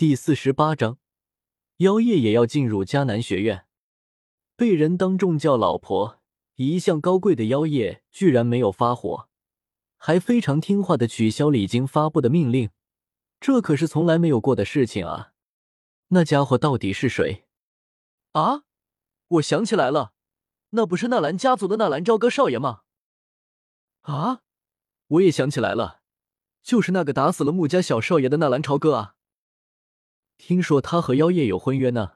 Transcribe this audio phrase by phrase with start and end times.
[0.00, 0.96] 第四十八章，
[1.76, 3.66] 妖夜也要进入迦南学院，
[4.56, 6.22] 被人当众叫老婆，
[6.54, 9.28] 一向高贵的妖夜居然没有发火，
[9.98, 12.70] 还非常听话的取消了已经发布的命令，
[13.40, 15.32] 这可是从来没有过的事情啊！
[16.08, 17.44] 那家伙到底是谁？
[18.32, 18.62] 啊，
[19.28, 20.14] 我想起来了，
[20.70, 22.84] 那不是纳兰家族的纳兰朝歌少爷吗？
[24.00, 24.40] 啊，
[25.08, 26.00] 我也想起来了，
[26.62, 29.16] 就是那个打死了穆家小少爷的纳兰朝歌啊！
[30.42, 32.14] 听说他和妖夜有婚约呢，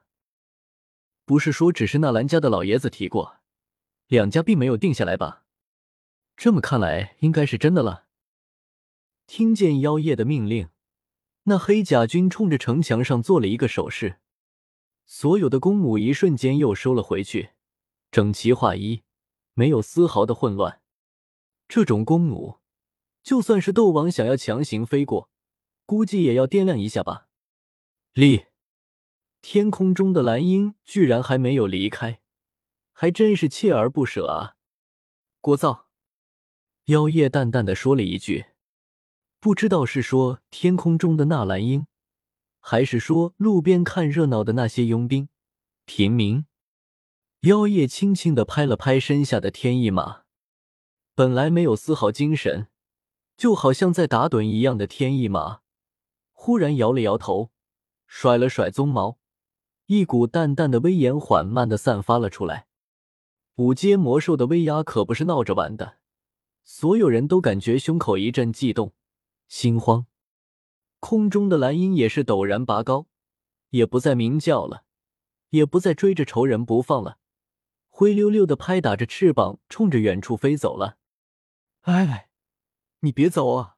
[1.27, 3.37] 不是说只是纳兰家的老爷子提过，
[4.07, 5.45] 两家并没有定下来吧？
[6.35, 8.07] 这么看来，应该是真的了。
[9.27, 10.71] 听见妖夜的命令，
[11.45, 14.19] 那黑甲军冲着城墙上做了一个手势，
[15.05, 17.51] 所有的公母一瞬间又收了回去，
[18.11, 19.03] 整齐划一，
[19.53, 20.81] 没有丝毫的混乱。
[21.69, 22.59] 这种公母，
[23.23, 25.29] 就算是斗王想要强行飞过，
[25.85, 27.24] 估计也要掂量一下吧。
[28.15, 28.47] 立，
[29.43, 32.21] 天空中的蓝鹰居然还没有离开，
[32.93, 34.55] 还真是锲而不舍啊！
[35.41, 35.87] 聒噪，
[36.85, 38.45] 妖夜淡淡的说了一句，
[39.41, 41.89] 不知道是说天空中的那蓝鹰，
[42.61, 45.29] 还是说路边看热闹的那些佣兵、
[45.85, 46.47] 平民。
[47.41, 50.23] 妖夜轻轻的拍了拍身下的天翼马，
[51.17, 52.69] 本来没有丝毫精神，
[53.37, 55.63] 就好像在打盹一样的天翼马，
[56.31, 57.51] 忽然摇了摇头。
[58.17, 59.19] 甩了甩鬃毛，
[59.87, 62.69] 一股淡淡的威严缓慢的散发了出来。
[63.57, 65.99] 五阶魔兽的威压可不是闹着玩的，
[66.63, 68.95] 所有人都感觉胸口一阵悸动，
[69.49, 70.07] 心慌。
[71.01, 73.09] 空中的蓝鹰也是陡然拔高，
[73.71, 74.85] 也不再鸣叫了，
[75.51, 77.19] 也不再追着仇人不放了，
[77.89, 80.99] 灰溜溜的拍打着翅膀，冲着远处飞走了。
[81.81, 82.31] 哎，
[83.01, 83.77] 你别走啊！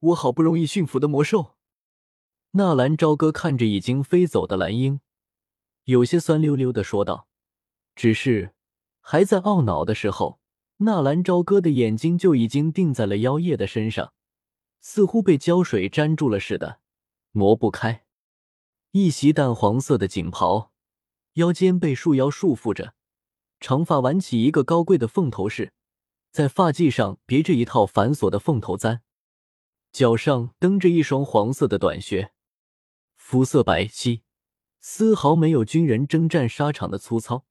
[0.00, 1.54] 我好不容易驯服的魔兽。
[2.52, 4.98] 纳兰朝歌看着已经飞走的蓝鹰，
[5.84, 7.28] 有些酸溜溜的说道
[7.94, 8.54] ：“只是
[9.00, 10.40] 还在懊恼的时候，
[10.78, 14.12] 纳兰朝歌的眼睛就已经定在了妖夜的身上，
[14.80, 16.80] 似乎被胶水粘住了似的，
[17.32, 18.04] 挪不开。
[18.90, 20.72] 一袭淡黄色的锦袍，
[21.34, 22.94] 腰间被束腰束缚着，
[23.60, 25.72] 长发挽起一个高贵的凤头饰，
[26.32, 29.02] 在发髻上别着一套繁琐的凤头簪，
[29.92, 32.32] 脚上蹬着一双黄色的短靴。”
[33.30, 34.22] 肤色白皙，
[34.80, 37.46] 丝毫没有军人征战沙场的粗糙，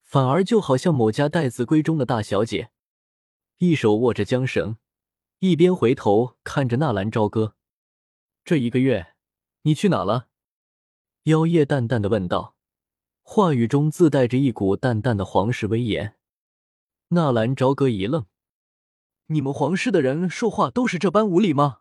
[0.00, 2.70] 反而就好像某家待字闺中的大小姐。
[3.58, 4.76] 一手握着缰绳，
[5.40, 7.56] 一边回头看着纳兰朝歌。
[8.44, 9.16] 这一个月，
[9.62, 10.28] 你去哪了？
[11.24, 12.54] 妖夜淡淡的问道，
[13.22, 16.14] 话语中自带着一股淡淡的皇室威严。
[17.08, 18.26] 纳兰朝歌一愣
[19.26, 21.80] ：“你们皇室的人说话都是这般无礼吗？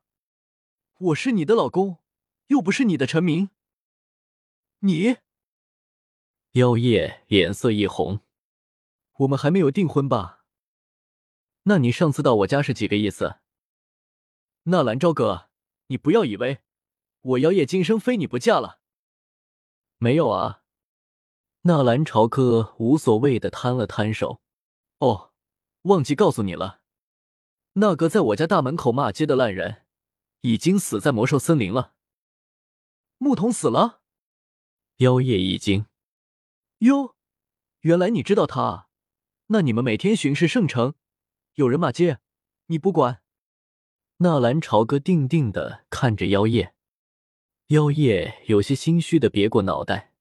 [0.97, 1.99] 我是你的老公。”
[2.51, 3.49] 又不是你的臣民，
[4.79, 5.15] 你
[6.51, 8.19] 妖夜脸色一红。
[9.19, 10.43] 我们还没有订婚吧？
[11.63, 13.37] 那你上次到我家是几个意思？
[14.63, 15.49] 纳兰朝歌，
[15.87, 16.59] 你不要以为
[17.21, 18.81] 我妖夜今生非你不嫁了。
[19.97, 20.63] 没有啊。
[21.61, 24.41] 纳兰朝歌无所谓的摊了摊手。
[24.97, 25.31] 哦，
[25.83, 26.81] 忘记告诉你了，
[27.73, 29.85] 那个在我家大门口骂街的烂人，
[30.41, 31.93] 已经死在魔兽森林了。
[33.23, 34.01] 牧童死了，
[34.97, 35.85] 妖夜一惊。
[36.79, 37.15] 哟，
[37.81, 38.87] 原来你知道他啊？
[39.49, 40.95] 那你们每天巡视圣城，
[41.53, 42.17] 有人骂街，
[42.65, 43.21] 你不管？
[44.17, 46.73] 纳兰朝歌定定的看着妖夜，
[47.67, 50.15] 妖夜有些心虚的别过脑袋。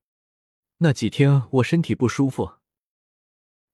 [0.77, 2.57] 那几天我身体不舒服，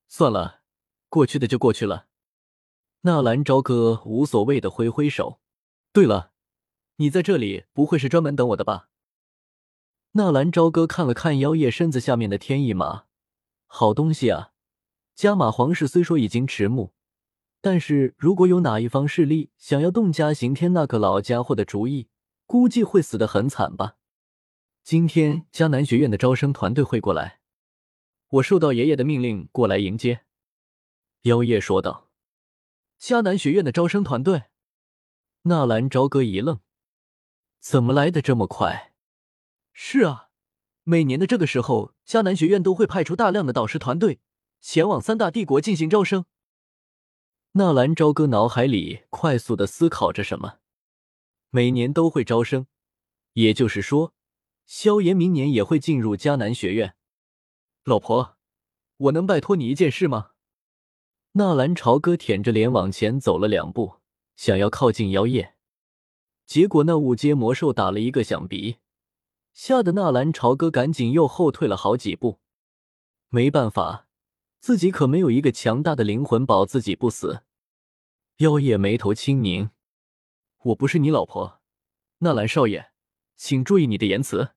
[0.06, 0.62] 算了，
[1.08, 2.06] 过去的就过去了。
[3.00, 5.40] 纳兰朝歌无所谓的挥挥手。
[5.92, 6.30] 对了，
[6.98, 8.88] 你在这里不会是专门等我的吧？
[10.16, 13.04] 纳兰朝歌看了看妖夜身子下面的天意马，
[13.66, 14.52] 好东西啊！
[15.14, 16.92] 加玛皇室虽说已经迟暮，
[17.60, 22.08] 但是如果有哪一方势力想要动加刑天那个老家伙的主意，
[22.46, 23.96] 估计会死得很惨吧。
[24.82, 27.40] 今天迦南学院的招生团队会过来，
[28.30, 30.22] 我受到爷爷的命令过来迎接。
[31.24, 32.08] 妖夜说道
[32.98, 34.44] ：“迦南学院的招生团队？”
[35.44, 36.60] 纳兰朝歌一愣
[37.60, 38.94] ：“怎么来的这么快？”
[39.78, 40.30] 是啊，
[40.84, 44.20] 每年的这个时候，迦南学院都会派出大量的导师团队
[44.58, 46.24] 前往三大帝国进行招生。
[47.52, 50.60] 纳兰朝歌脑海里快速的思考着什么。
[51.50, 52.66] 每年都会招生，
[53.34, 54.14] 也就是说，
[54.64, 56.96] 萧炎明年也会进入迦南学院。
[57.84, 58.38] 老婆，
[58.96, 60.30] 我能拜托你一件事吗？
[61.32, 63.96] 纳兰朝歌舔着脸往前走了两步，
[64.36, 65.54] 想要靠近妖夜，
[66.46, 68.78] 结果那五阶魔兽打了一个响鼻。
[69.56, 72.40] 吓得纳兰朝歌赶紧又后退了好几步。
[73.30, 74.06] 没办法，
[74.60, 77.42] 自己可没有一个强大的灵魂保自己不死。
[78.36, 79.70] 妖夜眉头轻凝
[80.64, 81.62] ：“我不是你老婆，
[82.18, 82.90] 纳兰少爷，
[83.34, 84.50] 请注意你的言辞。”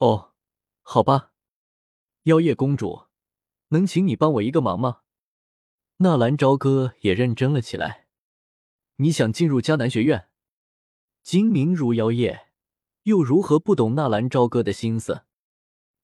[0.00, 0.32] 哦，
[0.80, 1.34] 好吧。
[2.22, 3.08] 妖夜公主，
[3.68, 5.02] 能请你帮我一个忙吗？
[5.98, 8.06] 纳兰朝歌也认真了起来。
[8.96, 10.30] 你想进入迦南学院？
[11.22, 12.45] 精明如妖夜，
[13.06, 15.22] 又如何不懂纳兰朝歌的心思？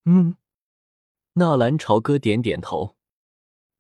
[0.04, 0.36] 嗯。
[1.32, 2.96] 纳兰朝歌点点头。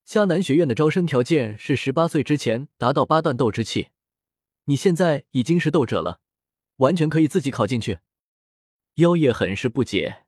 [0.04, 3.90] 迦南学院的招生条件是十八岁之前达到八段斗之气。
[4.64, 6.18] 你现在已经是斗者了，
[6.78, 8.00] 完全可以自己考进去。
[8.94, 10.24] 妖夜很是不解，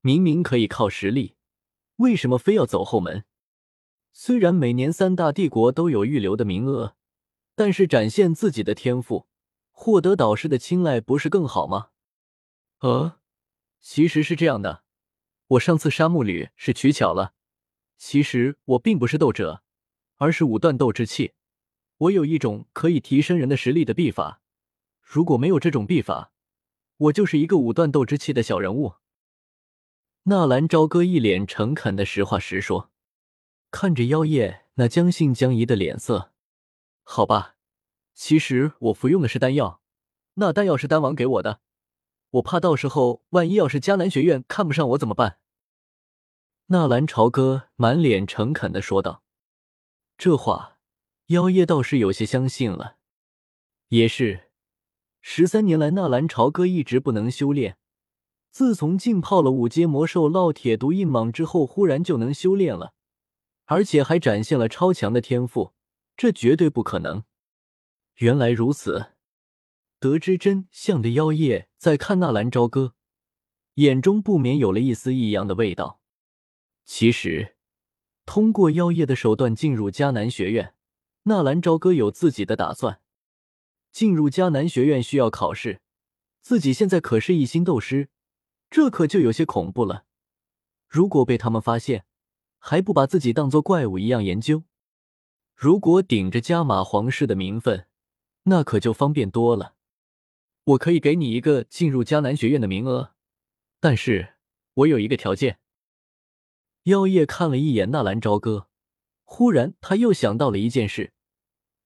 [0.00, 1.36] 明明可以靠实力，
[1.98, 3.24] 为什么非要走后门？
[4.12, 6.96] 虽然每年三大帝国都有预留的名额，
[7.54, 9.28] 但是展现自己的天赋，
[9.70, 11.90] 获得导师的青睐，不是更好吗？
[12.82, 13.20] 呃，
[13.78, 14.82] 其实是这样的。
[15.46, 17.32] 我上次杀木吕是取巧了，
[17.96, 19.62] 其实我并不是斗者，
[20.16, 21.34] 而是五段斗之气。
[21.98, 24.40] 我有一种可以提升人的实力的秘法，
[25.00, 26.32] 如果没有这种秘法，
[26.96, 28.94] 我就是一个五段斗之气的小人物。
[30.24, 32.90] 纳兰朝歌一脸诚恳的实话实说，
[33.70, 36.32] 看着妖夜那将信将疑的脸色，
[37.04, 37.54] 好吧，
[38.12, 39.80] 其实我服用的是丹药，
[40.34, 41.60] 那丹药是丹王给我的，
[42.32, 45.38] 我怕到时候万一要是迦南学院看不上我怎么办？
[46.66, 49.22] 纳兰朝歌满脸诚恳的说道
[50.16, 50.78] ：“这话，
[51.26, 52.96] 妖夜倒是有些相信了。
[53.88, 54.50] 也是，
[55.20, 57.76] 十三年来，纳兰朝歌一直不能修炼，
[58.50, 62.94] 自从浸泡了五阶魔兽烙铁毒印蟒之后，忽然就能修炼了，
[63.66, 65.74] 而且还展现了超强的天赋，
[66.16, 67.24] 这绝对不可能。
[68.16, 69.10] 原来如此。”
[70.02, 72.94] 得知真相的妖夜在看纳兰朝歌，
[73.74, 76.00] 眼中不免有了一丝异样的味道。
[76.84, 77.54] 其实，
[78.26, 80.74] 通过妖夜的手段进入迦南学院，
[81.22, 83.00] 纳兰朝歌有自己的打算。
[83.92, 85.80] 进入迦南学院需要考试，
[86.40, 88.08] 自己现在可是一星斗师，
[88.68, 90.06] 这可就有些恐怖了。
[90.88, 92.04] 如果被他们发现，
[92.58, 94.64] 还不把自己当做怪物一样研究？
[95.54, 97.86] 如果顶着加玛皇室的名分，
[98.42, 99.76] 那可就方便多了。
[100.64, 103.14] 我可以给你一个进入迦南学院的名额，
[103.80, 104.34] 但是
[104.74, 105.58] 我有一个条件。
[106.84, 108.68] 妖夜看了一眼纳兰朝歌，
[109.24, 111.12] 忽然他又想到了一件事：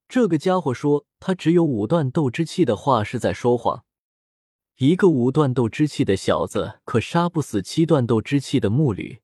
[0.08, 3.84] 这个家伙说他只有五段斗之气的话是在说谎。
[4.76, 9.22] 一个五段斗之气的小子，可杀不死七段斗之气的木吕，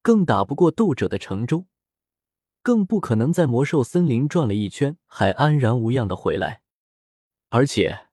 [0.00, 1.66] 更打不过斗者的程舟，
[2.62, 6.62] 更不可能在魔兽森林转了一圈还安然无恙的回来。
[7.50, 8.07] 而且，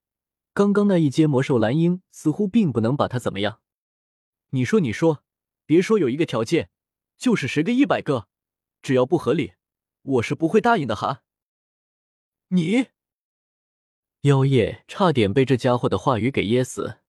[0.55, 3.59] 刚刚那一阶魔兽蓝鹰似乎并不能把他怎么样。
[4.51, 5.21] 你说，你说，
[5.65, 6.71] 别说有一个条件。
[7.17, 8.27] 就是十个一百个，
[8.81, 9.53] 只要不合理，
[10.01, 11.23] 我是不会答应的哈。
[12.49, 12.87] 你，
[14.21, 16.99] 妖夜差点被这家伙的话语给噎死。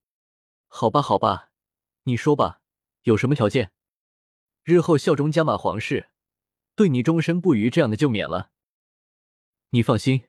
[0.69, 1.51] 好吧，好吧，
[2.05, 2.61] 你说吧，
[3.03, 3.73] 有什么条件？
[4.63, 6.09] 日后效忠加玛皇室，
[6.77, 8.51] 对你终身不渝，这样的就免了。
[9.71, 10.29] 你放心，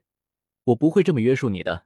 [0.66, 1.86] 我不会这么约束你的。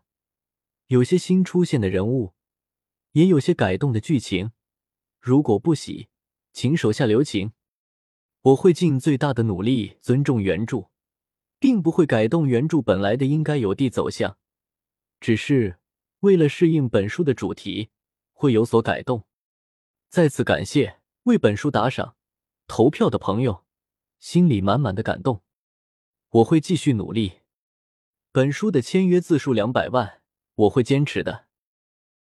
[0.91, 2.33] 有些新出现的人物，
[3.13, 4.51] 也有些改动的剧情。
[5.21, 6.09] 如果不喜，
[6.51, 7.53] 请手下留情。
[8.41, 10.89] 我会尽最大的努力尊重原著，
[11.59, 14.37] 并不会改动原著本来的应该有的走向，
[15.21, 15.79] 只是
[16.19, 17.91] 为了适应本书的主题，
[18.33, 19.25] 会有所改动。
[20.09, 22.17] 再次感谢为本书打赏、
[22.67, 23.63] 投票的朋友，
[24.19, 25.41] 心里满满的感动。
[26.31, 27.39] 我会继续努力。
[28.33, 30.20] 本书的签约字数两百万，
[30.55, 31.50] 我会坚持的。